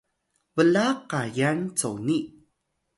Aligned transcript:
blaq 0.55 0.97
kayal 1.11 1.57
coni 1.79 2.19